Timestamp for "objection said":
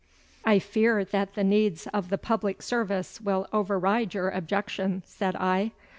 4.31-5.35